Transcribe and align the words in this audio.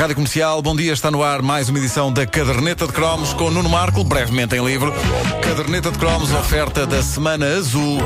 Rádio 0.00 0.14
Comercial, 0.14 0.62
bom 0.62 0.74
dia, 0.74 0.94
está 0.94 1.10
no 1.10 1.22
ar 1.22 1.42
mais 1.42 1.68
uma 1.68 1.76
edição 1.76 2.10
da 2.10 2.26
Caderneta 2.26 2.86
de 2.86 2.92
Cromos 2.94 3.34
com 3.34 3.50
Nuno 3.50 3.68
Marco, 3.68 4.02
brevemente 4.02 4.56
em 4.56 4.64
livro. 4.64 4.94
Caderneta 5.42 5.90
de 5.90 5.98
Cromos, 5.98 6.32
oferta 6.32 6.86
da 6.86 7.02
Semana 7.02 7.44
Azul 7.44 7.98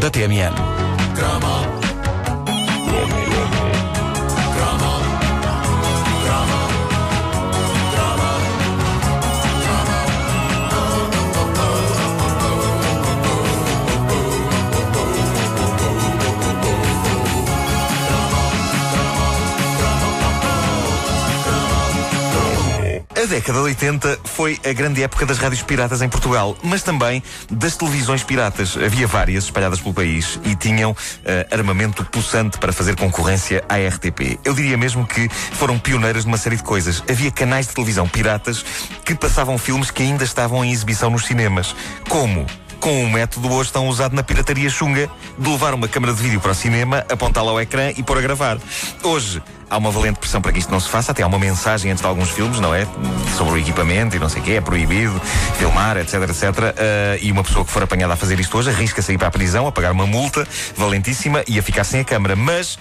da 0.00 0.10
TMN. 0.10 0.54
Década 23.42 23.58
de 23.58 23.64
80 23.64 24.20
foi 24.22 24.56
a 24.64 24.72
grande 24.72 25.02
época 25.02 25.26
das 25.26 25.36
rádios 25.38 25.62
piratas 25.62 26.00
em 26.00 26.08
Portugal, 26.08 26.56
mas 26.62 26.84
também 26.84 27.20
das 27.50 27.76
televisões 27.76 28.22
piratas. 28.22 28.76
Havia 28.76 29.04
várias 29.04 29.42
espalhadas 29.42 29.80
pelo 29.80 29.92
país 29.92 30.38
e 30.44 30.54
tinham 30.54 30.94
eh, 31.24 31.48
armamento 31.50 32.04
possante 32.04 32.56
para 32.58 32.72
fazer 32.72 32.94
concorrência 32.94 33.64
à 33.68 33.78
RTP. 33.78 34.38
Eu 34.44 34.54
diria 34.54 34.76
mesmo 34.76 35.04
que 35.04 35.28
foram 35.28 35.76
pioneiras 35.76 36.22
de 36.22 36.28
uma 36.28 36.36
série 36.36 36.54
de 36.54 36.62
coisas. 36.62 37.02
Havia 37.10 37.32
canais 37.32 37.66
de 37.66 37.74
televisão 37.74 38.06
piratas 38.06 38.64
que 39.04 39.12
passavam 39.12 39.58
filmes 39.58 39.90
que 39.90 40.04
ainda 40.04 40.22
estavam 40.22 40.64
em 40.64 40.70
exibição 40.70 41.10
nos 41.10 41.26
cinemas, 41.26 41.74
como 42.08 42.46
com 42.82 43.04
um 43.04 43.08
método 43.08 43.48
hoje 43.52 43.72
tão 43.72 43.86
usado 43.86 44.12
na 44.12 44.24
pirataria 44.24 44.68
chunga 44.68 45.08
de 45.38 45.48
levar 45.48 45.72
uma 45.72 45.86
câmara 45.86 46.12
de 46.12 46.20
vídeo 46.20 46.40
para 46.40 46.50
o 46.50 46.54
cinema, 46.54 47.06
apontá-la 47.08 47.52
ao 47.52 47.60
ecrã 47.60 47.92
e 47.96 48.02
pôr 48.02 48.18
a 48.18 48.20
gravar. 48.20 48.58
Hoje 49.04 49.40
há 49.70 49.78
uma 49.78 49.92
valente 49.92 50.18
pressão 50.18 50.42
para 50.42 50.50
que 50.52 50.58
isto 50.58 50.72
não 50.72 50.80
se 50.80 50.88
faça, 50.88 51.12
até 51.12 51.22
há 51.22 51.28
uma 51.28 51.38
mensagem 51.38 51.92
antes 51.92 52.02
de 52.02 52.08
alguns 52.08 52.30
filmes, 52.30 52.58
não 52.58 52.74
é? 52.74 52.84
Sobre 53.38 53.54
o 53.54 53.58
equipamento 53.58 54.16
e 54.16 54.18
não 54.18 54.28
sei 54.28 54.42
o 54.42 54.44
quê, 54.44 54.52
é 54.54 54.60
proibido 54.60 55.18
filmar, 55.58 55.96
etc, 55.96 56.14
etc. 56.22 56.42
Uh, 56.42 56.72
e 57.22 57.30
uma 57.30 57.44
pessoa 57.44 57.64
que 57.64 57.70
for 57.70 57.84
apanhada 57.84 58.14
a 58.14 58.16
fazer 58.16 58.40
isto 58.40 58.58
hoje 58.58 58.70
arrisca-se 58.70 59.12
a 59.12 59.14
ir 59.14 59.18
para 59.18 59.28
a 59.28 59.30
prisão, 59.30 59.64
a 59.68 59.70
pagar 59.70 59.92
uma 59.92 60.06
multa 60.06 60.44
valentíssima 60.76 61.44
e 61.46 61.60
a 61.60 61.62
ficar 61.62 61.84
sem 61.84 62.00
a 62.00 62.04
câmara. 62.04 62.34
Mas 62.34 62.76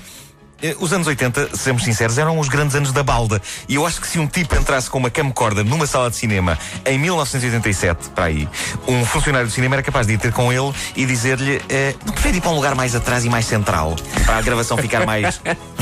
os 0.80 0.94
anos 0.94 1.08
80, 1.08 1.56
sejamos 1.56 1.84
sinceros, 1.84 2.18
eram 2.18 2.40
os 2.40 2.48
grandes 2.48 2.76
anos 2.76 2.92
da 2.92 3.04
balda. 3.04 3.42
E 3.68 3.76
eu 3.76 3.86
acho 3.86 4.00
que 4.02 4.08
se 4.08 4.20
um 4.20 4.28
tipo 4.28 4.56
entrasse 4.56 4.90
com 4.90 4.98
uma 4.98 5.10
camcorda 5.10 5.64
numa 5.64 5.88
sala 5.88 6.10
de 6.10 6.16
cinema 6.16 6.58
em 6.86 6.98
1987, 6.98 8.10
para 8.10 8.26
aí, 8.26 8.48
um 8.88 9.06
funcionário 9.06 9.48
do 9.48 9.54
cinema 9.54 9.76
era 9.76 9.84
capaz 9.84 10.08
de 10.08 10.14
ir 10.14 10.18
ter 10.18 10.32
com 10.32 10.52
ele 10.52 10.74
e 10.96 11.06
dizer-lhe: 11.06 11.62
eh, 11.70 11.96
prefere 12.06 12.38
ir 12.38 12.42
para 12.42 12.52
um 12.52 12.56
lugar 12.56 12.76
mais 12.76 12.96
atrás 12.96 13.26
e 13.26 13.30
mais 13.30 13.46
central, 13.46 13.96
para 14.26 14.38
a 14.38 14.42
gravação 14.42 14.78
ficar 14.78 15.06
mais. 15.06 15.42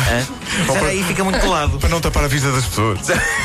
Hã? 0.09 0.85
aí 0.87 1.03
fica 1.03 1.23
muito 1.23 1.39
colado. 1.39 1.77
Para 1.79 1.89
não 1.89 2.01
tapar 2.01 2.23
a 2.23 2.27
vista 2.27 2.51
das 2.51 2.65
pessoas. 2.65 2.99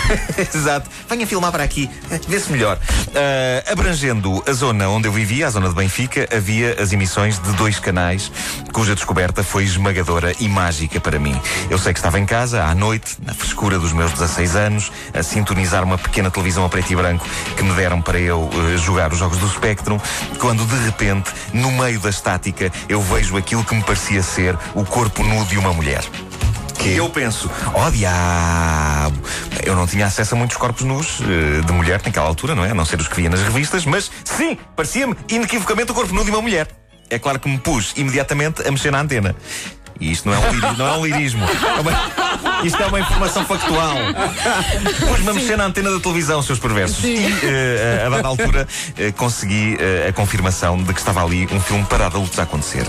Exato. 0.55 0.91
Venha 1.09 1.27
filmar 1.27 1.53
para 1.53 1.63
aqui, 1.63 1.91
vê-se 2.27 2.51
melhor. 2.51 2.79
Uh, 2.79 3.73
abrangendo 3.73 4.43
a 4.47 4.53
zona 4.53 4.89
onde 4.89 5.07
eu 5.07 5.13
vivia, 5.13 5.47
a 5.47 5.51
zona 5.51 5.69
de 5.69 5.75
Benfica, 5.75 6.29
havia 6.35 6.81
as 6.81 6.93
emissões 6.93 7.39
de 7.39 7.53
dois 7.53 7.79
canais, 7.79 8.33
cuja 8.73 8.95
descoberta 8.95 9.43
foi 9.45 9.65
esmagadora 9.65 10.33
e 10.41 10.49
mágica 10.49 11.01
para 11.01 11.19
mim. 11.19 11.39
Eu 11.69 11.79
sei 11.79 11.93
que 11.93 11.99
estava 11.99 12.19
em 12.19 12.27
casa, 12.27 12.65
à 12.65 12.75
noite, 12.75 13.17
na 13.23 13.35
frescura 13.35 13.79
dos 13.79 13.93
meus 13.93 14.13
16 14.13 14.57
anos, 14.57 14.93
a 15.13 15.23
sintonizar 15.23 15.85
uma 15.85 15.99
pequena 15.99 16.31
televisão 16.31 16.65
a 16.65 16.69
preto 16.69 16.93
e 16.93 16.97
branco 16.97 17.27
que 17.57 17.63
me 17.63 17.73
deram 17.75 18.01
para 18.01 18.19
eu 18.19 18.41
uh, 18.41 18.79
jogar 18.79 19.13
os 19.13 19.19
jogos 19.19 19.39
do 19.39 19.49
Spectrum, 19.49 20.01
quando 20.39 20.65
de 20.67 20.77
repente, 20.85 21.31
no 21.53 21.71
meio 21.73 22.01
da 22.01 22.11
estática, 22.11 22.73
eu 22.89 23.01
vejo 23.03 23.37
aquilo 23.37 23.65
que 23.65 23.75
me 23.75 23.83
parecia 23.83 24.23
ser 24.23 24.59
o 24.75 24.85
corpo 24.85 25.23
nu 25.23 25.45
de 25.45 25.59
uma 25.59 25.73
mulher. 25.73 26.05
Que 26.79 26.97
eu 26.97 27.09
penso, 27.09 27.51
oh, 27.73 27.91
diabo, 27.91 29.19
eu 29.65 29.75
não 29.75 29.87
tinha 29.87 30.07
acesso 30.07 30.35
a 30.35 30.39
muitos 30.39 30.57
corpos 30.57 30.83
nus 30.83 31.21
uh, 31.21 31.65
de 31.65 31.73
mulher 31.73 32.01
naquela 32.05 32.27
altura, 32.27 32.55
não 32.55 32.65
é? 32.65 32.71
A 32.71 32.75
não 32.75 32.85
ser 32.85 33.01
os 33.01 33.09
que 33.09 33.17
via 33.17 33.31
nas 33.31 33.41
revistas, 33.43 33.87
mas 33.87 34.11
sim, 34.25 34.59
parecia-me 34.77 35.17
inequivocamente 35.29 35.93
o 35.93 35.95
corpo 35.95 36.15
nu 36.15 36.25
de 36.25 36.31
uma 36.31 36.43
mulher. 36.43 36.69
É 37.09 37.19
claro 37.19 37.39
que 37.39 37.49
me 37.49 37.59
pus 37.59 37.93
imediatamente 37.97 38.67
a 38.67 38.71
mexer 38.71 38.91
na 38.91 39.01
antena. 39.01 39.35
E 40.01 40.11
isto 40.11 40.29
não 40.29 40.35
é 40.35 40.39
um, 40.39 40.53
lirismo, 40.53 40.77
não 40.77 40.87
é 40.87 40.93
um 40.93 41.07
lirismo. 41.07 41.45
É 41.45 41.81
uma, 41.81 42.67
isto 42.67 42.83
é 42.83 42.87
uma 42.87 43.01
informação 43.01 43.45
factual. 43.45 43.97
Pus-me 45.09 45.31
a 45.31 45.35
mexer 45.35 45.57
na 45.57 45.67
antena 45.67 45.93
da 45.93 46.01
televisão, 46.01 46.43
seus 46.43 46.59
perversos. 46.59 46.99
Sim. 46.99 47.15
E, 47.15 47.31
uh, 47.31 48.07
a 48.07 48.09
dada 48.09 48.29
altura, 48.29 48.67
uh, 48.67 49.13
consegui 49.15 49.77
uh, 49.77 50.09
a 50.09 50.13
confirmação 50.13 50.83
de 50.83 50.93
que 50.93 50.99
estava 50.99 51.23
ali 51.23 51.47
um 51.53 51.61
filme 51.61 51.85
parado 51.85 52.17
a 52.17 52.21
lutos 52.21 52.39
a 52.39 52.43
acontecer. 52.43 52.85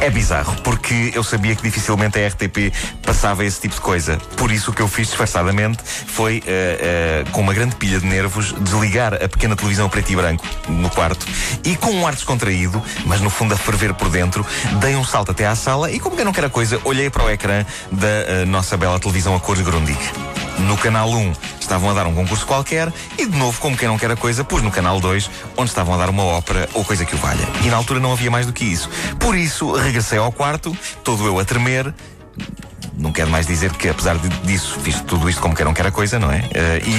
É 0.00 0.10
bizarro, 0.10 0.54
porque 0.62 1.10
eu 1.14 1.24
sabia 1.24 1.56
que 1.56 1.62
dificilmente 1.62 2.18
a 2.18 2.28
RTP 2.28 2.72
passava 3.02 3.44
esse 3.44 3.60
tipo 3.60 3.74
de 3.74 3.80
coisa. 3.80 4.18
Por 4.36 4.52
isso 4.52 4.70
o 4.70 4.74
que 4.74 4.82
eu 4.82 4.88
fiz 4.88 5.08
disfarçadamente 5.08 5.82
foi, 5.82 6.38
uh, 6.38 7.26
uh, 7.26 7.30
com 7.30 7.40
uma 7.40 7.54
grande 7.54 7.76
pilha 7.76 7.98
de 7.98 8.06
nervos, 8.06 8.52
desligar 8.60 9.14
a 9.14 9.28
pequena 9.28 9.56
televisão 9.56 9.88
preto 9.88 10.12
e 10.12 10.16
branco 10.16 10.44
no 10.68 10.90
quarto 10.90 11.26
e 11.64 11.74
com 11.76 11.90
um 11.92 12.06
ar 12.06 12.14
descontraído, 12.14 12.82
mas 13.06 13.20
no 13.20 13.30
fundo 13.30 13.54
a 13.54 13.56
ferver 13.56 13.94
por 13.94 14.10
dentro, 14.10 14.46
dei 14.80 14.94
um 14.96 15.04
salto 15.04 15.30
até 15.30 15.46
à 15.46 15.56
sala 15.56 15.90
e, 15.90 15.98
como 15.98 16.14
que 16.14 16.22
eu 16.22 16.26
não 16.26 16.32
quero 16.32 16.50
coisa, 16.50 16.80
olhei 16.84 17.08
para 17.10 17.24
o 17.24 17.30
ecrã 17.30 17.64
da 17.90 18.42
uh, 18.42 18.46
nossa 18.46 18.76
bela 18.76 19.00
televisão 19.00 19.34
a 19.34 19.40
cores 19.40 19.62
Grundig. 19.62 19.98
No 20.58 20.76
canal 20.76 21.10
1 21.10 21.32
estavam 21.60 21.90
a 21.90 21.94
dar 21.94 22.06
um 22.06 22.14
concurso 22.14 22.46
qualquer 22.46 22.92
e, 23.18 23.26
de 23.26 23.36
novo, 23.36 23.60
como 23.60 23.76
quem 23.76 23.88
não 23.88 23.98
quer 23.98 24.10
a 24.10 24.16
coisa, 24.16 24.44
pus 24.44 24.62
no 24.62 24.70
canal 24.70 25.00
2, 25.00 25.30
onde 25.56 25.68
estavam 25.68 25.94
a 25.94 25.98
dar 25.98 26.08
uma 26.08 26.24
ópera 26.24 26.68
ou 26.72 26.84
coisa 26.84 27.04
que 27.04 27.14
o 27.14 27.18
valha. 27.18 27.46
E 27.64 27.68
na 27.68 27.76
altura 27.76 28.00
não 28.00 28.12
havia 28.12 28.30
mais 28.30 28.46
do 28.46 28.52
que 28.52 28.64
isso. 28.64 28.88
Por 29.18 29.36
isso, 29.36 29.72
regressei 29.72 30.18
ao 30.18 30.32
quarto, 30.32 30.76
todo 31.04 31.26
eu 31.26 31.38
a 31.38 31.44
tremer. 31.44 31.92
Não 32.98 33.12
quero 33.12 33.30
mais 33.30 33.46
dizer 33.46 33.72
que, 33.72 33.90
apesar 33.90 34.16
disso, 34.44 34.78
fiz 34.80 35.02
tudo 35.02 35.28
isto 35.28 35.42
como 35.42 35.54
quer 35.54 35.64
não 35.64 35.74
quer 35.74 35.86
a 35.86 35.90
coisa, 35.90 36.18
não 36.18 36.32
é? 36.32 36.38
Uh, 36.38 36.88
e 36.88 36.94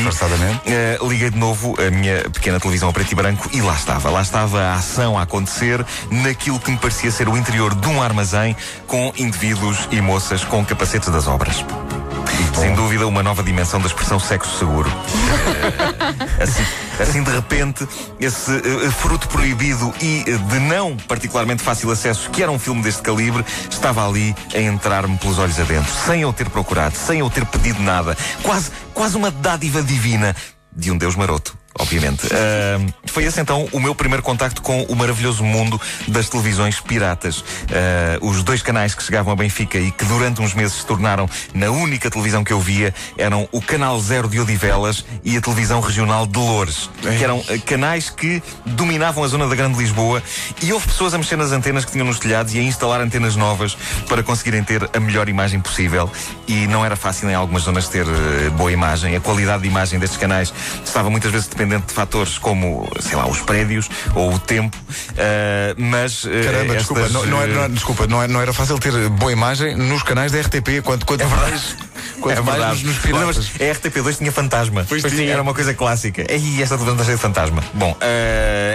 uh, 1.01 1.09
liguei 1.09 1.31
de 1.31 1.37
novo 1.37 1.75
a 1.81 1.89
minha 1.89 2.29
pequena 2.29 2.59
televisão 2.59 2.89
a 2.89 2.93
preto 2.93 3.11
e 3.11 3.15
branco 3.15 3.49
e 3.51 3.61
lá 3.61 3.73
estava. 3.73 4.09
Lá 4.11 4.21
estava 4.21 4.61
a 4.61 4.73
ação 4.75 5.17
a 5.17 5.23
acontecer 5.23 5.83
naquilo 6.11 6.59
que 6.59 6.69
me 6.69 6.77
parecia 6.77 7.09
ser 7.09 7.27
o 7.27 7.35
interior 7.35 7.73
de 7.73 7.87
um 7.87 8.01
armazém 8.01 8.55
com 8.85 9.11
indivíduos 9.17 9.87
e 9.89 9.99
moças 9.99 10.43
com 10.43 10.63
capacetes 10.63 11.09
das 11.09 11.27
obras. 11.27 11.65
Sem 12.53 12.73
dúvida, 12.73 13.07
uma 13.07 13.23
nova 13.23 13.43
dimensão 13.43 13.79
da 13.79 13.87
expressão 13.87 14.19
sexo 14.19 14.57
seguro. 14.57 14.89
assim, 16.41 16.65
assim, 16.99 17.23
de 17.23 17.31
repente, 17.31 17.87
esse 18.19 18.51
uh, 18.51 18.91
fruto 18.91 19.27
proibido 19.27 19.93
e 20.01 20.23
uh, 20.27 20.39
de 20.39 20.59
não 20.59 20.95
particularmente 20.97 21.63
fácil 21.63 21.91
acesso, 21.91 22.29
que 22.29 22.43
era 22.43 22.51
um 22.51 22.59
filme 22.59 22.81
deste 22.81 23.01
calibre, 23.01 23.43
estava 23.69 24.07
ali 24.07 24.35
a 24.53 24.59
entrar-me 24.59 25.17
pelos 25.17 25.39
olhos 25.39 25.59
adentro, 25.59 25.91
sem 26.05 26.21
eu 26.21 26.31
ter 26.31 26.49
procurado, 26.49 26.95
sem 26.95 27.19
eu 27.19 27.29
ter 27.29 27.45
pedido 27.45 27.81
nada. 27.81 28.17
Quase, 28.43 28.71
quase 28.93 29.15
uma 29.17 29.31
dádiva 29.31 29.81
divina 29.81 30.35
de 30.75 30.91
um 30.91 30.97
Deus 30.97 31.15
maroto 31.15 31.56
obviamente. 31.79 32.25
Uh, 32.27 32.93
foi 33.05 33.23
esse 33.23 33.39
então 33.39 33.67
o 33.71 33.79
meu 33.79 33.95
primeiro 33.95 34.23
contacto 34.23 34.61
com 34.61 34.83
o 34.83 34.95
maravilhoso 34.95 35.43
mundo 35.43 35.79
das 36.07 36.29
televisões 36.29 36.79
piratas. 36.79 37.39
Uh, 37.39 37.45
os 38.21 38.43
dois 38.43 38.61
canais 38.61 38.93
que 38.95 39.03
chegavam 39.03 39.31
a 39.31 39.35
Benfica 39.35 39.77
e 39.77 39.91
que 39.91 40.05
durante 40.05 40.41
uns 40.41 40.53
meses 40.53 40.77
se 40.77 40.85
tornaram 40.85 41.29
na 41.53 41.69
única 41.69 42.09
televisão 42.09 42.43
que 42.43 42.51
eu 42.51 42.59
via 42.59 42.93
eram 43.17 43.47
o 43.51 43.61
Canal 43.61 43.99
Zero 43.99 44.27
de 44.27 44.39
Odivelas 44.39 45.05
e 45.23 45.37
a 45.37 45.41
televisão 45.41 45.79
regional 45.79 46.25
de 46.25 46.37
Loures, 46.37 46.89
que 47.01 47.23
eram 47.23 47.39
uh, 47.39 47.61
canais 47.65 48.09
que 48.09 48.41
dominavam 48.65 49.23
a 49.23 49.27
zona 49.27 49.47
da 49.47 49.55
Grande 49.55 49.77
Lisboa 49.77 50.21
e 50.61 50.73
houve 50.73 50.87
pessoas 50.87 51.13
a 51.13 51.17
mexer 51.17 51.35
nas 51.35 51.51
antenas 51.51 51.85
que 51.85 51.91
tinham 51.91 52.05
nos 52.05 52.19
telhados 52.19 52.53
e 52.53 52.59
a 52.59 52.63
instalar 52.63 53.01
antenas 53.01 53.35
novas 53.35 53.77
para 54.07 54.23
conseguirem 54.23 54.63
ter 54.63 54.89
a 54.93 54.99
melhor 54.99 55.29
imagem 55.29 55.59
possível. 55.59 56.09
E 56.47 56.67
não 56.67 56.85
era 56.85 56.95
fácil 56.95 57.29
em 57.29 57.35
algumas 57.35 57.63
zonas 57.63 57.87
ter 57.87 58.05
boa 58.55 58.71
imagem. 58.71 59.15
A 59.15 59.19
qualidade 59.19 59.63
de 59.63 59.67
imagem 59.67 59.99
destes 59.99 60.17
canais 60.17 60.53
estava 60.83 61.09
muitas 61.09 61.31
vezes 61.31 61.47
dependente 61.47 61.66
dependente 61.67 61.87
de 61.87 61.93
fatores 61.93 62.37
como, 62.37 62.89
sei 62.99 63.15
lá, 63.15 63.27
os 63.27 63.41
prédios 63.41 63.89
ou 64.15 64.33
o 64.33 64.39
tempo, 64.39 64.75
uh, 64.77 65.75
mas. 65.77 66.23
Uh, 66.23 66.29
Caramba, 66.43 66.75
estas, 66.75 66.77
desculpa, 66.77 67.09
não, 67.09 67.25
não, 67.25 67.41
era, 67.41 67.69
desculpa 67.69 68.07
não, 68.07 68.27
não, 68.27 68.41
era 68.41 68.53
fácil 68.53 68.79
ter 68.79 69.09
boa 69.09 69.31
imagem 69.31 69.75
nos 69.75 70.01
canais 70.03 70.31
da 70.31 70.39
RTP, 70.39 70.81
quanto, 70.83 71.05
quanto 71.05 71.21
é 71.21 71.25
mais. 71.25 71.75
Quanto 72.19 72.39
é 72.39 72.41
mais 72.41 72.83
nos, 72.83 73.03
nos 73.03 73.47
a 73.55 73.73
RTP2 73.73 74.17
tinha 74.17 74.31
fantasma. 74.31 74.85
Pois 74.87 75.03
tinha. 75.03 75.31
Era 75.31 75.41
uma 75.41 75.53
coisa 75.53 75.73
clássica. 75.73 76.25
E 76.31 76.61
esta 76.61 76.75
televisão 76.75 76.93
está 76.93 77.05
cheia 77.05 77.15
de 77.15 77.21
fantasma. 77.21 77.63
Bom, 77.73 77.91
uh, 77.91 77.97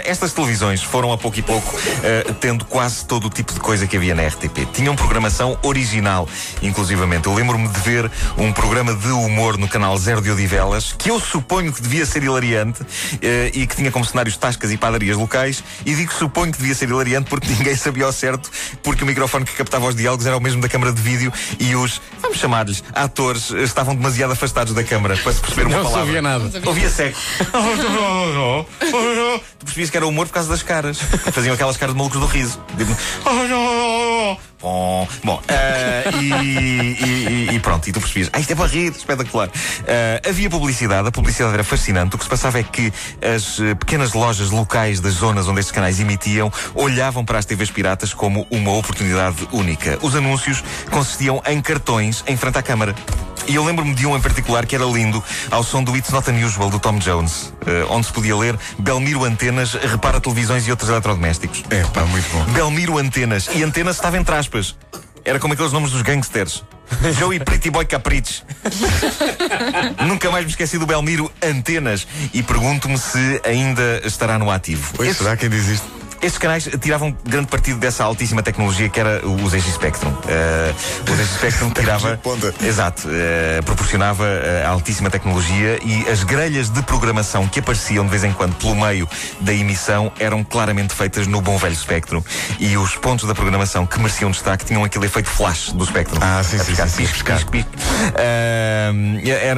estas 0.05 0.33
televisões 0.33 0.83
foram 0.83 1.13
a 1.13 1.19
pouco 1.19 1.39
e 1.39 1.43
pouco 1.43 1.77
uh, 1.77 2.35
tendo 2.35 2.65
quase 2.65 3.05
todo 3.05 3.27
o 3.27 3.31
tipo 3.31 3.53
de 3.53 3.61
coisa 3.61 3.87
que 3.87 3.97
havia 3.97 4.15
na 4.15 4.27
RTP. 4.27 4.67
Tinham 4.73 4.95
programação 4.95 5.59
original, 5.63 6.29
inclusivamente. 6.63 7.27
Eu 7.27 7.35
lembro-me 7.35 7.69
de 7.69 7.81
ver 7.81 8.11
um 8.37 8.53
programa 8.53 8.95
de 8.95 9.09
humor 9.09 9.57
no 9.57 9.69
canal 9.69 9.97
Zero 9.97 10.21
de 10.21 10.31
Odivelas, 10.31 10.93
que 10.93 11.11
eu 11.11 11.21
suponho 11.21 11.73
que 11.73 11.83
devia 11.83 12.07
ser 12.07 12.23
hilariante, 12.23 12.83
uh, 12.83 12.87
e 13.53 13.67
que 13.67 13.77
tinha 13.77 13.91
como 13.91 14.05
cenários 14.05 14.37
tascas 14.37 14.71
e 14.71 14.77
padarias 14.77 15.17
locais. 15.17 15.63
E 15.85 15.95
digo 15.95 16.13
suponho 16.13 16.53
que 16.53 16.59
devia 16.59 16.75
ser 16.75 16.89
hilariante 16.89 17.29
porque 17.29 17.49
ninguém 17.53 17.77
sabia 17.77 18.05
ao 18.05 18.13
certo, 18.13 18.51
porque 18.83 19.05
o 19.05 19.07
microfone 19.07 19.45
que 19.45 19.53
captava 19.53 19.87
os 19.87 19.95
diálogos 19.95 20.27
era 20.27 20.37
o 20.37 20.41
mesmo 20.41 20.61
da 20.61 20.69
câmara 20.69 20.93
de 20.93 21.01
vídeo 21.01 21.33
e 21.59 21.75
os, 21.75 22.01
vamos 22.21 22.39
chamar-lhes, 22.39 22.83
atores 22.95 23.22
estavam 23.31 23.95
demasiado 23.95 24.33
afastados 24.33 24.75
da 24.75 24.83
câmara 24.83 25.17
para 25.17 25.33
se 25.33 25.41
perceber 25.41 25.67
uma 25.67 25.77
não 25.77 25.85
palavra. 25.85 26.01
Não 26.01 26.07
ouvia 26.07 26.23
nada. 26.23 26.69
Ouvia 26.69 26.91
seco. 26.91 27.19
tu 29.59 29.65
percebias 29.65 29.91
que 29.91 29.97
era 29.97 30.07
humor 30.07 30.27
por 30.27 30.35
causa 30.35 30.49
das 30.49 30.63
caras. 30.63 30.99
Faziam 31.33 31.55
aquelas 31.55 31.77
caras 31.77 31.95
de 31.95 31.99
malucos 31.99 32.21
do 32.21 32.27
riso. 32.27 32.61
Tipo, 32.77 32.97
Bom, 34.23 34.39
bom, 34.61 35.09
bom 35.25 35.35
uh, 35.35 36.23
e, 36.23 36.33
e, 36.33 37.55
e, 37.55 37.59
pronto, 37.59 37.89
e 37.89 37.93
tu 37.93 38.01
percebias, 38.01 38.31
ah, 38.33 38.39
isto 38.39 38.53
é 38.53 38.67
rir, 38.67 38.93
espetacular. 38.93 39.49
Uh, 39.49 40.29
havia 40.29 40.49
publicidade, 40.49 41.09
a 41.09 41.11
publicidade 41.11 41.55
era 41.55 41.65
fascinante. 41.65 42.15
O 42.15 42.19
que 42.19 42.25
se 42.25 42.31
passava 42.31 42.61
é 42.61 42.63
que 42.63 42.93
as 43.21 43.59
uh, 43.59 43.75
pequenas 43.77 44.13
lojas 44.13 44.51
locais 44.51 45.01
das 45.01 45.15
zonas 45.15 45.49
onde 45.49 45.59
estes 45.59 45.75
canais 45.75 45.99
emitiam 45.99 46.53
olhavam 46.75 47.25
para 47.25 47.39
as 47.39 47.45
TVs 47.45 47.71
piratas 47.71 48.15
como 48.15 48.47
uma 48.49 48.73
oportunidade 48.73 49.49
única. 49.51 49.99
Os 50.03 50.15
anúncios 50.15 50.63
consistiam 50.91 51.43
em 51.47 51.61
cartões 51.61 52.23
em 52.29 52.37
frente 52.37 52.59
à 52.59 52.63
câmara. 52.63 52.95
E 53.47 53.55
eu 53.55 53.65
lembro-me 53.65 53.95
de 53.95 54.07
um 54.07 54.17
em 54.17 54.21
particular 54.21 54.67
que 54.67 54.75
era 54.75 54.85
lindo, 54.85 55.23
ao 55.51 55.63
som 55.63 55.83
do 55.83 55.97
It's 55.97 56.11
Not 56.11 56.29
Unusual 56.31 56.71
do 56.71 56.79
Tom 56.79 56.99
Jones, 56.99 57.53
onde 57.91 58.07
se 58.07 58.13
podia 58.13 58.37
ler 58.37 58.59
Belmiro 58.79 59.25
Antenas 59.25 59.75
repara 59.75 60.21
televisões 60.21 60.67
e 60.67 60.71
outros 60.71 60.89
eletrodomésticos. 60.89 61.65
É, 61.71 61.83
pá, 61.85 62.03
muito 62.03 62.29
bom. 62.31 62.45
Belmiro 62.53 62.99
Antenas. 62.99 63.49
E 63.55 63.63
Antenas 63.63 63.97
estava 63.97 64.17
entre 64.17 64.35
aspas. 64.35 64.77
Era 65.25 65.39
como 65.39 65.55
aqueles 65.55 65.73
nomes 65.73 65.91
dos 65.91 66.03
gangsters. 66.03 66.65
Joey 67.19 67.41
Pretty 67.41 67.71
Boy 67.71 67.87
Caprites. 67.87 68.45
Nunca 70.07 70.31
mais 70.31 70.45
me 70.45 70.51
esqueci 70.51 70.79
do 70.79 70.87
Belmiro 70.87 71.31
Antenas 71.43 72.07
e 72.33 72.43
pergunto-me 72.43 72.99
se 72.99 73.41
ainda 73.45 74.03
estará 74.05 74.39
no 74.39 74.51
ativo. 74.51 74.93
Pois 74.95 75.11
Esse... 75.11 75.19
será 75.19 75.37
quem 75.37 75.49
diz 75.49 75.69
isto? 75.69 76.02
Estes 76.23 76.39
canais 76.39 76.69
tiravam 76.81 77.17
grande 77.25 77.49
partido 77.49 77.81
dessa 77.81 78.05
altíssima 78.05 78.45
tecnologia 78.45 78.89
que 78.89 79.01
era 79.01 79.27
o 79.27 79.49
ZX 79.49 79.75
Spectrum. 79.75 80.11
Uh, 80.11 81.11
o 81.11 81.17
ZX 81.17 81.35
Spectrum 81.35 81.71
tirava. 81.75 82.21
exato. 82.63 83.09
Uh, 83.09 83.61
proporcionava 83.65 84.23
uh, 84.23 84.69
altíssima 84.69 85.11
tecnologia 85.11 85.81
e 85.85 86.09
as 86.09 86.23
grelhas 86.23 86.71
de 86.71 86.81
programação 86.85 87.49
que 87.49 87.59
apareciam 87.59 88.05
de 88.05 88.11
vez 88.13 88.23
em 88.23 88.33
quando 88.33 88.55
pelo 88.55 88.77
meio 88.77 89.09
da 89.41 89.53
emissão 89.53 90.13
eram 90.21 90.45
claramente 90.45 90.95
feitas 90.95 91.27
no 91.27 91.41
bom 91.41 91.59
velho 91.59 91.75
Spectrum. 91.75 92.23
E 92.61 92.77
os 92.77 92.95
pontos 92.95 93.27
da 93.27 93.35
programação 93.35 93.85
que 93.85 93.99
mereciam 93.99 94.31
destaque 94.31 94.65
tinham 94.65 94.85
aquele 94.85 95.07
efeito 95.07 95.29
flash 95.29 95.73
do 95.73 95.85
Spectrum. 95.85 96.21
Ah, 96.23 96.41
sim, 96.45 96.57
sim, 96.59 96.77
sim, 96.77 96.87
sim, 96.87 96.97
pisco, 96.99 97.25
pisco, 97.25 97.51
pisco. 97.51 97.71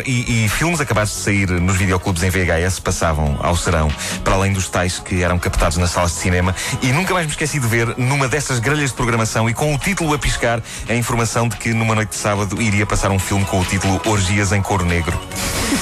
E, 0.06 0.44
e 0.44 0.48
filmes 0.48 0.80
acabados 0.80 1.12
de 1.12 1.18
sair 1.18 1.50
nos 1.50 1.76
videoclubes 1.76 2.22
em 2.22 2.30
VHS 2.30 2.80
passavam 2.80 3.38
ao 3.42 3.54
serão, 3.54 3.88
para 4.22 4.32
além 4.32 4.54
dos 4.54 4.70
tais 4.70 4.98
que 4.98 5.22
eram 5.22 5.38
captados 5.38 5.76
nas 5.76 5.90
salas 5.90 6.12
de 6.12 6.18
cinema 6.20 6.53
e 6.82 6.92
nunca 6.92 7.14
mais 7.14 7.26
me 7.26 7.32
esqueci 7.32 7.58
de 7.58 7.66
ver 7.66 7.94
numa 7.98 8.28
dessas 8.28 8.58
grelhas 8.58 8.90
de 8.90 8.96
programação 8.96 9.48
e 9.48 9.54
com 9.54 9.74
o 9.74 9.78
título 9.78 10.14
a 10.14 10.18
piscar 10.18 10.62
a 10.88 10.94
informação 10.94 11.48
de 11.48 11.56
que 11.56 11.72
numa 11.72 11.94
noite 11.94 12.10
de 12.10 12.16
sábado 12.16 12.60
iria 12.60 12.86
passar 12.86 13.10
um 13.10 13.18
filme 13.18 13.44
com 13.44 13.60
o 13.60 13.64
título 13.64 14.00
Orgias 14.06 14.52
em 14.52 14.62
Couro 14.62 14.84
Negro. 14.84 15.18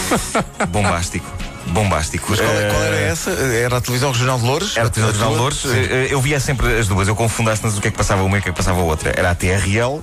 Bombástico 0.69 1.52
bombástico. 1.69 2.27
Mas 2.31 2.41
qual, 2.41 2.51
qual, 2.51 2.83
era 2.83 2.97
eh, 2.97 3.09
essa? 3.09 3.31
Era 3.31 3.77
a 3.77 3.81
televisão 3.81 4.13
regional 4.13 4.39
de 4.39 4.45
Louros? 4.45 4.77
Era 4.77 4.87
a 4.87 4.91
televisão 4.91 5.13
regional 5.13 5.33
de 5.33 5.39
Louros. 5.39 5.65
Eh, 5.67 6.09
eu 6.11 6.21
via 6.21 6.41
sempre 6.41 6.79
as 6.79 6.89
duas. 6.89 7.09
Eu 7.09 7.17
confundasse-nas 7.17 7.77
o 7.77 7.81
que 7.81 7.89
é 7.89 7.91
que 7.91 7.97
passava 7.97 8.23
uma 8.23 8.37
e 8.37 8.41
o 8.41 8.43
que 8.43 8.49
é 8.49 8.53
que 8.53 8.57
passava 8.57 8.81
a 8.81 8.85
outra. 8.85 9.13
Era 9.17 9.31
a 9.31 9.35
TRL, 9.35 10.03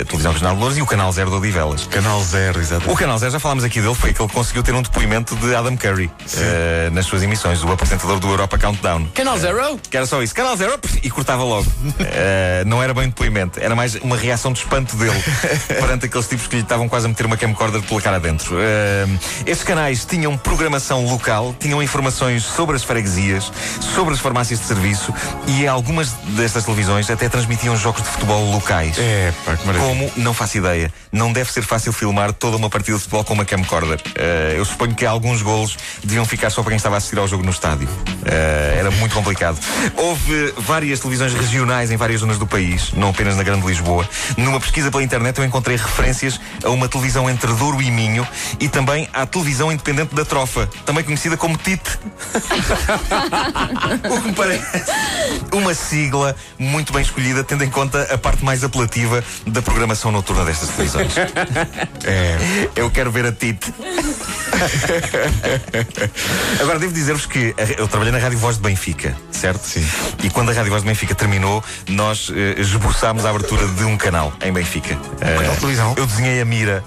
a 0.00 0.04
televisão 0.04 0.32
regional 0.32 0.54
de 0.54 0.60
Louros, 0.60 0.78
e 0.78 0.82
o 0.82 0.86
Canal 0.86 1.12
Zero 1.12 1.30
de 1.30 1.36
Odivelas. 1.36 1.86
Canal 1.86 2.22
Zero, 2.22 2.60
exato. 2.60 2.90
O 2.90 2.96
Canal 2.96 3.18
Zero, 3.18 3.32
já 3.32 3.40
falámos 3.40 3.64
aqui 3.64 3.80
dele, 3.80 3.94
foi 3.94 4.12
que 4.12 4.20
ele 4.20 4.32
conseguiu 4.32 4.62
ter 4.62 4.74
um 4.74 4.82
depoimento 4.82 5.36
de 5.36 5.54
Adam 5.54 5.76
Curry 5.76 6.06
uh, 6.06 6.90
nas 6.92 7.06
suas 7.06 7.22
emissões, 7.22 7.60
do 7.60 7.70
apresentador 7.70 8.18
do 8.18 8.28
Europa 8.28 8.58
Countdown. 8.58 9.06
Canal 9.14 9.38
Zero? 9.38 9.78
Que 9.90 9.96
era 9.96 10.06
só 10.06 10.22
isso. 10.22 10.34
Canal 10.34 10.56
Zero 10.56 10.78
e 11.02 11.10
cortava 11.10 11.42
logo. 11.42 11.68
uh, 11.68 12.64
não 12.66 12.82
era 12.82 12.92
bem 12.92 13.04
um 13.04 13.08
depoimento, 13.08 13.60
era 13.60 13.74
mais 13.74 13.94
uma 13.96 14.16
reação 14.16 14.52
de 14.52 14.60
espanto 14.60 14.96
dele 14.96 15.22
perante 15.68 16.06
aqueles 16.06 16.28
tipos 16.28 16.46
que 16.46 16.56
lhe 16.56 16.62
estavam 16.62 16.88
quase 16.88 17.06
a 17.06 17.08
meter 17.08 17.26
uma 17.26 17.36
camcorder 17.36 17.82
pela 17.82 18.00
cara 18.00 18.18
dentro. 18.18 18.54
Uh, 18.54 19.18
estes 19.46 19.64
canais 19.64 20.04
tinham 20.04 20.36
programação 20.36 20.89
local, 20.98 21.54
tinham 21.58 21.82
informações 21.82 22.42
sobre 22.42 22.76
as 22.76 22.84
freguesias, 22.84 23.50
sobre 23.94 24.14
as 24.14 24.20
farmácias 24.20 24.60
de 24.60 24.66
serviço 24.66 25.12
e 25.46 25.66
algumas 25.66 26.10
destas 26.28 26.64
televisões 26.64 27.10
até 27.10 27.28
transmitiam 27.28 27.76
jogos 27.76 28.02
de 28.02 28.08
futebol 28.08 28.50
locais. 28.50 28.96
É, 28.98 29.32
pá, 29.44 29.56
que 29.56 29.78
Como? 29.78 30.10
Não 30.16 30.34
faço 30.34 30.58
ideia. 30.58 30.92
Não 31.12 31.32
deve 31.32 31.52
ser 31.52 31.62
fácil 31.62 31.92
filmar 31.92 32.32
toda 32.32 32.56
uma 32.56 32.68
partida 32.70 32.96
de 32.96 33.02
futebol 33.02 33.24
com 33.24 33.34
uma 33.34 33.44
camcorder. 33.44 34.00
Uh, 34.00 34.56
eu 34.56 34.64
suponho 34.64 34.94
que 34.94 35.06
alguns 35.06 35.42
golos 35.42 35.76
deviam 36.02 36.24
ficar 36.24 36.50
só 36.50 36.62
para 36.62 36.70
quem 36.70 36.76
estava 36.76 36.96
a 36.96 36.98
assistir 36.98 37.18
ao 37.18 37.28
jogo 37.28 37.42
no 37.42 37.50
estádio. 37.50 37.88
Uh, 37.88 38.78
era 38.78 38.90
muito 38.92 39.14
complicado. 39.14 39.58
Houve 39.96 40.54
várias 40.58 41.00
televisões 41.00 41.32
regionais 41.34 41.90
em 41.90 41.96
várias 41.96 42.20
zonas 42.20 42.38
do 42.38 42.46
país, 42.46 42.92
não 42.92 43.10
apenas 43.10 43.36
na 43.36 43.42
Grande 43.42 43.66
Lisboa. 43.66 44.08
Numa 44.36 44.60
pesquisa 44.60 44.90
pela 44.90 45.02
internet 45.02 45.38
eu 45.38 45.44
encontrei 45.44 45.76
referências 45.76 46.40
a 46.64 46.70
uma 46.70 46.88
televisão 46.88 47.28
entre 47.28 47.52
Douro 47.54 47.80
e 47.82 47.90
Minho 47.90 48.26
e 48.58 48.68
também 48.68 49.08
à 49.12 49.26
televisão 49.26 49.70
independente 49.70 50.14
da 50.14 50.24
Trofa, 50.24 50.68
também 50.84 51.04
conhecida 51.04 51.36
como 51.36 51.56
Tite. 51.56 51.90
o 54.08 54.20
que 54.20 54.28
me 54.28 54.34
parece 54.34 54.84
uma 55.52 55.74
sigla 55.74 56.34
muito 56.58 56.92
bem 56.92 57.02
escolhida, 57.02 57.44
tendo 57.44 57.62
em 57.64 57.70
conta 57.70 58.02
a 58.12 58.18
parte 58.18 58.44
mais 58.44 58.64
apelativa 58.64 59.24
da 59.46 59.62
programação 59.62 60.12
noturna 60.12 60.44
destas 60.44 60.68
televisões. 60.70 61.12
É, 62.04 62.68
eu 62.76 62.90
quero 62.90 63.10
ver 63.10 63.24
a 63.26 63.32
Tite. 63.32 63.72
Agora, 66.60 66.78
devo 66.78 66.92
dizer-vos 66.92 67.26
que 67.26 67.54
eu 67.76 67.88
trabalhei 67.88 68.12
na 68.12 68.18
Rádio 68.18 68.38
Voz 68.38 68.56
de 68.56 68.62
Benfica, 68.62 69.16
certo? 69.30 69.62
Sim. 69.62 69.86
E 70.22 70.30
quando 70.30 70.50
a 70.50 70.52
Rádio 70.52 70.70
Voz 70.70 70.82
de 70.82 70.88
Benfica 70.88 71.14
terminou, 71.14 71.62
nós 71.88 72.28
uh, 72.30 72.34
esboçámos 72.56 73.24
a 73.24 73.30
abertura 73.30 73.66
de 73.68 73.84
um 73.84 73.96
canal 73.96 74.32
em 74.42 74.52
Benfica. 74.52 74.94
Uh, 74.94 75.60
televisão? 75.60 75.94
Eu 75.96 76.06
desenhei 76.06 76.40
a 76.40 76.44
mira 76.44 76.82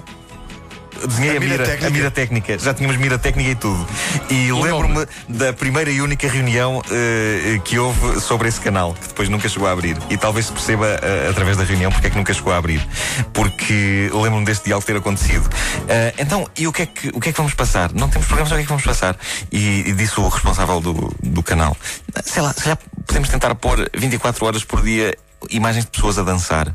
desenhei 1.08 1.34
a, 1.34 1.38
a 1.38 1.40
mira, 1.40 1.66
mira 1.66 1.88
a 1.88 1.90
mira 1.90 2.12
técnica. 2.12 2.58
Já 2.58 2.74
tínhamos 2.74 2.98
mira 2.98 3.18
técnica 3.18 3.50
e 3.50 3.56
tudo. 3.56 3.88
E 4.30 4.52
lembro-me 4.52 5.06
da 5.28 5.54
primeira 5.54 5.92
e 5.92 6.02
única 6.02 6.28
reunião 6.28 6.80
uh, 6.80 7.62
que 7.62 7.78
houve 7.78 8.20
sobre 8.20 8.48
esse 8.48 8.60
canal, 8.60 8.94
que 8.94 9.08
depois 9.08 9.30
nunca 9.30 9.48
chegou 9.50 9.68
a 9.68 9.72
abrir. 9.72 9.98
E 10.10 10.18
talvez 10.18 10.48
se 10.48 10.52
perceba 10.52 10.86
uh, 10.86 11.30
através 11.30 11.58
da 11.58 11.64
reunião 11.64 11.92
porque 11.92 12.08
é 12.08 12.10
que 12.10 12.18
nunca 12.18 12.34
chegou 12.34 12.54
a 12.54 12.58
abrir. 12.58 12.86
Porque 13.34 14.10
lembro-me 14.14 14.46
deste 14.46 14.66
diálogo 14.66 14.86
ter 14.86 14.96
acontecido. 14.96 15.46
Uh, 15.46 16.14
então, 16.18 16.48
e 16.58 16.68
o 16.68 16.74
que, 16.74 16.84
é 16.84 16.86
que, 16.86 17.10
o 17.10 17.20
que 17.20 17.30
é 17.30 17.32
que 17.32 17.38
vamos 17.38 17.54
passar? 17.54 17.92
Não 17.94 18.10
temos 18.10 18.28
programas, 18.28 18.52
o 18.52 18.56
que 18.56 18.62
é 18.62 18.64
que 18.64 18.70
vamos 18.70 18.84
passar? 18.84 19.18
E, 19.52 19.90
e 19.90 19.94
disse 19.94 20.20
o 20.20 20.28
responsável 20.28 20.80
do, 20.80 21.14
do 21.22 21.44
canal: 21.44 21.76
sei 22.24 22.42
lá, 22.42 22.54
se 22.54 22.66
já 22.66 22.78
podemos 23.06 23.30
tentar 23.30 23.54
pôr 23.56 23.90
24 23.96 24.46
horas 24.46 24.64
por 24.64 24.82
dia 24.82 25.16
imagens 25.50 25.86
de 25.86 25.92
pessoas 25.92 26.18
a 26.18 26.24
dançar. 26.24 26.74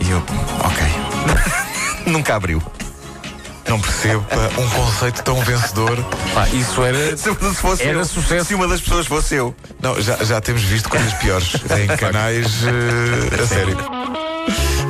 E 0.00 0.10
eu. 0.10 0.22
Nunca 2.06 2.36
abriu. 2.36 2.62
Não 3.68 3.80
percebo 3.80 4.24
um 4.58 4.68
conceito 4.70 5.22
tão 5.22 5.40
vencedor. 5.42 5.96
Pá, 6.34 6.48
isso 6.48 6.82
era, 6.82 7.16
se, 7.16 7.30
se 7.32 7.54
fosse 7.54 7.82
era 7.84 8.00
eu, 8.00 8.04
sucesso. 8.04 8.44
Se 8.46 8.54
uma 8.54 8.68
das 8.68 8.80
pessoas 8.80 9.06
fosse 9.06 9.36
eu. 9.36 9.54
Não, 9.80 10.00
já, 10.00 10.16
já 10.16 10.40
temos 10.40 10.62
visto 10.62 10.88
coisas 10.88 11.12
piores 11.14 11.54
em 11.80 11.96
canais 11.96 12.62
uh, 12.64 13.42
a 13.42 13.46
sério. 13.46 13.78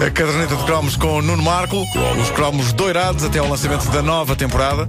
A 0.04 0.10
caderneta 0.10 0.56
de 0.56 0.64
cromos 0.64 0.96
com 0.96 1.20
Nuno 1.22 1.42
Marco, 1.42 1.84
os 2.20 2.30
cromos 2.30 2.72
doirados 2.72 3.22
até 3.24 3.38
ao 3.38 3.48
lançamento 3.48 3.88
da 3.90 4.02
nova 4.02 4.34
temporada. 4.34 4.88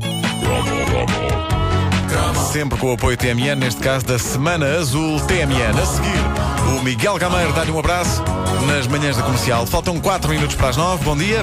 Sempre 2.52 2.78
com 2.78 2.92
o 2.92 2.94
apoio 2.94 3.18
TMN, 3.18 3.56
neste 3.56 3.82
caso 3.82 4.06
da 4.06 4.20
Semana 4.20 4.66
Azul 4.78 5.20
TMN. 5.22 5.80
A 5.82 5.86
seguir, 5.86 6.78
o 6.78 6.84
Miguel 6.84 7.18
Gameiro 7.18 7.52
dá-lhe 7.54 7.72
um 7.72 7.80
abraço 7.80 8.24
nas 8.68 8.88
manhãs 8.88 9.18
da 9.18 9.24
comercial. 9.24 9.66
Faltam 9.66 10.00
4 10.00 10.30
minutos 10.30 10.56
para 10.56 10.70
as 10.70 10.78
9. 10.78 11.04
Bom 11.04 11.18
dia. 11.18 11.42